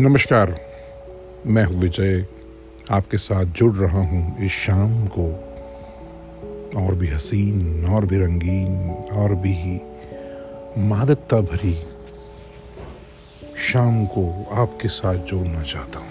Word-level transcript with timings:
नमस्कार, 0.00 0.60
मैं 1.46 1.64
हूँ 1.64 1.80
विजय। 1.80 2.26
आपके 2.90 3.18
साथ 3.18 3.44
जुड़ 3.44 3.76
रहा 3.76 3.98
हूँ 3.98 4.38
इस 4.38 4.52
शाम 4.52 5.06
को। 5.06 5.26
और 6.86 6.94
भी 6.94 7.08
हसीन, 7.08 7.86
और 7.86 8.06
भी 8.06 8.18
रंगीन, 8.18 8.90
और 8.90 9.34
भी 9.34 9.80
मादकता 10.78 11.40
भरी 11.40 11.84
शाम 13.58 14.06
को 14.06 14.46
आपके 14.52 14.88
साथ 14.88 15.14
जोड़ना 15.14 15.62
चाहता 15.62 15.98
हूँ। 15.98 16.08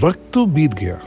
वक्त 0.00 0.20
तो 0.34 0.46
बीत 0.46 0.74
गया। 0.74 1.00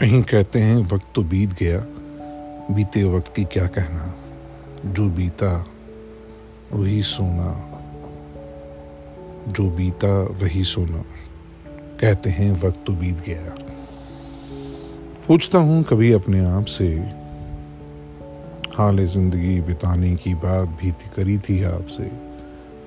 कहीं 0.00 0.22
कहते 0.22 0.58
हैं 0.58 0.76
वक्त 0.76 1.06
तो 1.14 1.22
बीत 1.22 1.52
गया। 1.52 1.80
बीते 2.74 3.04
वक्त 3.04 3.34
की 3.36 3.44
क्या 3.44 3.66
कहना? 3.66 4.14
जो 4.86 5.08
बीता, 5.08 5.66
वही 6.72 7.02
सोना। 7.02 7.72
जो 9.48 9.70
बीता 9.70 10.22
वही 10.22 10.64
सोना। 10.64 11.04
कहते 12.00 12.30
हैं, 12.30 12.60
वक्त 12.62 12.84
तो 12.86 12.92
बीत 12.92 13.16
गया। 13.16 13.54
पूछता 15.28 15.58
हूँ 15.58 15.82
कभी 15.82 16.12
अपने 16.12 16.44
आप 16.44 16.64
से 16.64 16.88
हाल 18.74 19.06
ज़िंदगी 19.06 19.60
बिताने 19.60 20.16
की 20.16 20.34
बात 20.34 20.68
भी 20.68 20.90
करी 20.90 21.38
थी 21.38 21.62
आपसे। 21.62 22.10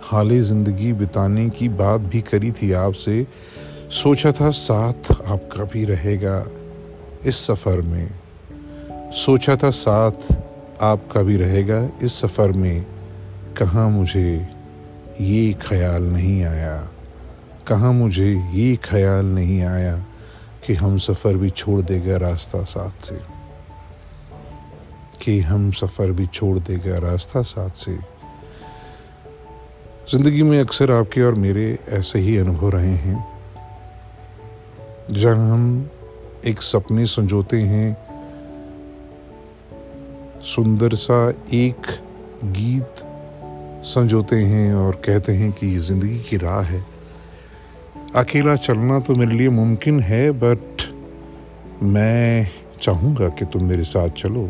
हाल 0.04 0.42
ज़िंदगी 0.42 0.94
बिताने 0.94 1.50
की 1.50 1.70
बात 1.70 2.02
भी 2.02 2.22
करी 2.22 2.52
थी 2.52 2.72
आपसे। 2.72 3.28
सोचा 3.90 4.32
था 4.32 4.50
साथ 4.50 5.12
आपका 5.12 5.64
भी 5.64 5.86
रहेगा 5.86 6.46
इस 7.26 7.36
सफ़र 7.36 7.82
में। 7.82 8.10
सोचा 9.12 9.56
था 9.56 9.70
साथ 9.70 10.38
आपका 10.82 11.24
भी 11.24 11.38
रहेगा 11.38 11.90
इस 12.04 12.14
सफ़र 12.14 12.52
में। 12.52 12.86
कहाँ 13.58 13.90
मुझे 13.90 14.59
ये 15.22 15.54
ख्याल 15.54 16.04
नहीं 16.04 16.44
आया। 16.44 16.90
कहाँ 17.68 17.94
मुझे 17.94 18.50
ये 18.52 18.76
ख्याल 18.76 19.26
नहीं 19.26 19.62
आया 19.62 20.06
कि 20.66 20.74
हम 20.74 20.98
सफ़र 20.98 21.34
भी 21.34 21.50
छोड़ 21.50 21.82
देगा 21.82 22.18
रास्ता 22.18 22.64
साथ 22.64 23.04
से? 23.04 23.20
कि 25.22 25.40
हम 25.40 25.72
सफ़र 25.72 26.12
भी 26.12 26.28
छोड़ 26.28 26.60
देगा 26.60 26.98
रास्ता 26.98 27.42
साथ 27.42 27.70
से? 27.70 27.92
ज़िंदगी 30.12 30.44
में 30.44 30.60
अक्सर 30.60 30.92
आपके 30.92 31.22
और 31.22 31.36
मेरे 31.36 31.80
ऐसे 31.90 32.20
ही 32.20 32.38
अनुभव 32.38 32.70
रहे 32.70 32.96
हैं। 32.96 33.28
जहाँ 35.12 35.52
हम 35.52 35.90
एक 36.46 36.62
सपने 36.62 37.06
संजोते 37.06 37.62
हैं, 37.62 37.98
सुंदर 40.42 40.94
सा 40.94 41.34
एक 41.54 41.82
गीत 42.44 43.09
संजोते 43.84 44.36
हैं 44.36 44.74
और 44.76 44.96
कहते 45.06 45.34
हैं 45.34 45.52
कि 45.52 45.68
ये 45.68 45.80
ज़िंदगी 45.80 46.18
की 46.20 46.38
राह 46.38 46.62
है। 46.62 46.84
अकेला 48.16 48.56
चलना 48.56 49.00
तो 49.00 49.16
मेरे 49.16 49.32
लिए 49.32 49.50
मुमकिन 49.50 50.00
है 50.00 50.32
बट 50.32 50.82
मैं 51.84 52.48
चाहूँगा 52.82 53.30
कि 53.30 53.46
तुम 53.46 53.64
मेरे 53.64 53.84
साथ 53.84 54.10
चलो। 54.18 54.46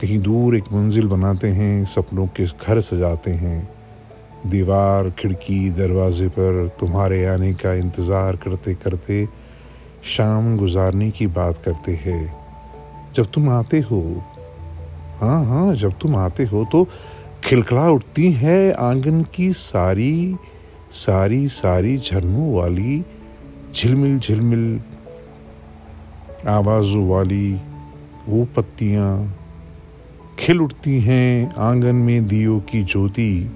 कहीं 0.00 0.18
दूर 0.18 0.56
एक 0.56 0.72
मंजिल 0.72 1.06
बनाते 1.06 1.48
हैं, 1.48 1.84
सपनों 1.84 2.26
के 2.26 2.46
घर 2.46 2.80
सजाते 2.80 3.30
हैं। 3.30 3.68
दीवार, 4.46 5.10
खिड़की, 5.10 5.70
दरवाजे 5.70 6.28
पर 6.28 6.66
तुम्हारे 6.80 7.24
आने 7.26 7.52
का 7.54 7.74
इंतज़ार 7.74 8.36
करते 8.36 8.74
करते 8.74 9.26
शाम 10.06 10.56
गुजारने 10.56 11.10
की 11.10 11.26
बात 11.28 11.58
करते 11.58 11.92
हैं। 12.04 12.22
जब 13.16 13.30
तुम 13.30 13.48
आते 13.50 13.80
हो 13.80 14.02
हाँ 15.20 15.44
हाँ 15.44 15.74
जब 15.74 15.98
तुम 15.98 16.16
आते 16.16 16.44
हो 16.44 16.64
तो 16.72 16.88
खिलखिला 17.44 17.90
उठती 17.90 18.32
है 18.32 18.72
आँगन 18.72 19.22
की 19.34 19.52
सारी 19.52 20.36
सारी 20.90 21.48
सारी 21.48 21.98
झरनों 21.98 22.54
वाली, 22.54 23.04
झिलमिल 23.74 24.18
झिलमिल, 24.18 24.80
आवाज़ों 26.48 27.08
वाली 27.08 27.60
वो 28.28 28.44
पत्तियाँ। 28.44 29.38
खिल 30.38 30.60
उठती 30.60 31.00
हैं 31.00 31.54
आँगन 31.58 31.96
में 31.96 32.26
दियो 32.26 32.60
की 32.60 32.82
ज्योति। 32.82 33.50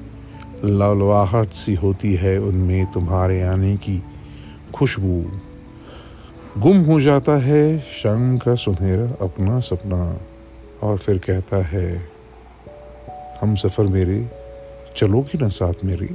ललवाहट 0.65 1.49
सी 1.49 1.75
होती 1.75 2.15
है 2.15 2.39
उनमें 2.39 2.87
तुम्हारे 2.87 3.43
आने 3.43 3.77
की 3.77 4.03
खुशबू। 4.75 5.31
गुम 6.59 6.77
हो 6.77 7.01
जाता 7.01 7.33
है 7.33 7.79
शाम 7.79 8.39
का 8.39 8.55
सुनहरा 8.55 9.25
अपना 9.25 9.61
सपना। 9.61 10.21
और 10.83 10.99
फिर 10.99 11.19
कहता 11.19 11.67
है 11.67 12.16
हम 13.41 13.55
सफ़र 13.55 13.87
मेरे 13.87 14.27
चलोगी 14.97 15.39
ना 15.39 15.49
साथ 15.49 15.85
मेरे। 15.85 16.09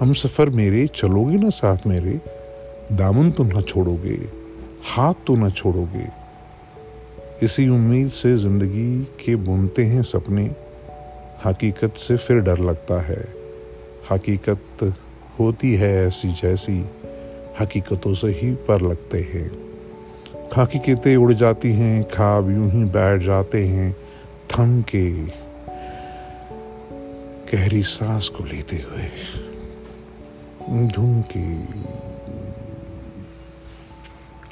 हम 0.00 0.12
सफ़र 0.12 0.50
मेरे 0.50 0.86
चलोगी 0.86 1.36
ना 1.36 1.48
साथ 1.48 1.86
मेरे। 1.86 2.20
दामन 2.92 3.30
तो 3.30 3.44
ना 3.44 3.60
छोड़ोगे, 3.60 4.18
हाथ 4.84 5.14
तो 5.26 5.36
ना 5.36 5.50
छोड़ोगे। 5.50 6.06
इसी 7.42 7.68
उम्मीद 7.68 8.08
से 8.08 8.36
ज़िंदगी 8.36 9.02
के 9.24 9.36
बुनते 9.36 9.84
हैं 9.84 10.02
सपने। 10.02 10.54
हकीकत 11.44 11.94
से 11.96 12.16
फिर 12.16 12.40
डर 12.40 12.58
लगता 12.58 13.00
है। 13.02 13.34
हकीकत 14.10 14.94
होती 15.40 15.74
है 15.74 16.06
ऐसी 16.06 16.28
जैसी, 16.32 16.84
हकीकतों 17.60 18.14
से 18.14 18.28
ही 18.28 18.54
पर 18.68 18.80
लगते 18.80 19.18
हैं। 19.18 19.50
हकीकतें 20.56 21.16
उड़ 21.16 21.32
जाती 21.32 21.72
हैं, 21.72 22.04
खाब 22.04 22.50
यूँ 22.50 22.70
ही 22.70 22.84
बैठ 22.84 23.22
जाते 23.22 23.66
हैं, 23.66 23.92
थम 24.50 24.82
के 24.82 25.47
गहरी 27.54 27.82
सांस 27.82 28.28
को 28.28 28.44
लेते 28.44 28.76
हुए 28.76 29.06
झुमके 30.86 31.56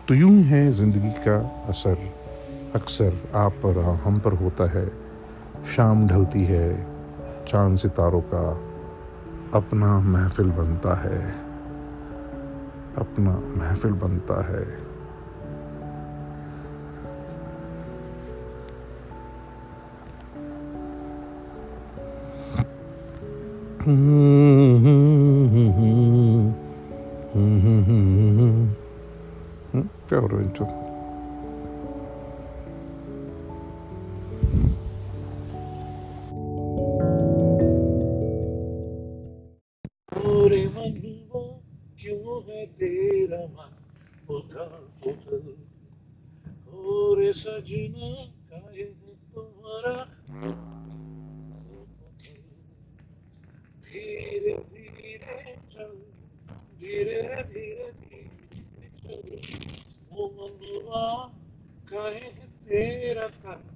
तो 0.08 0.14
यूँ 0.14 0.36
है 0.42 0.72
ज़िंदगी 0.72 1.10
का 1.10 1.64
असर। 1.68 1.96
अक्सर 2.74 3.18
आप 3.34 3.52
पर 3.52 3.78
हम 3.78 4.18
पर 4.18 4.32
होता 4.32 4.70
है। 4.70 4.86
शाम 5.76 6.06
ढलती 6.08 6.44
है, 6.44 6.86
चाँद 7.48 7.78
सितारों 7.78 8.20
का 8.20 8.48
अपना 9.54 9.98
महफिल 10.00 10.50
बनता 10.50 10.94
है। 10.94 11.20
अपना 12.98 13.38
महफिल 13.56 13.92
बनता 13.92 14.42
है। 14.46 14.85
क्या 23.86 23.94
हो 30.12 30.26
रहा 30.26 30.38
है 30.38 30.44
इनको 30.44 30.58
क्यों 42.00 42.42
है 42.42 42.66
तेरा 42.74 43.42
मन 43.46 43.70
उथल 44.34 44.72
उथल 45.06 45.46
और 46.74 47.22
सजना 47.34 48.10
काहे 48.50 48.84
तुम्हारा 49.34 49.94
धीरे 53.86 54.52
धीरे 54.66 55.54
चल 55.72 55.92
धीरे 56.80 57.20
धीरे 57.44 57.86
वो 60.48 61.26
कहे 61.88 62.28
तेरा 62.68 63.28
तन 63.28 63.75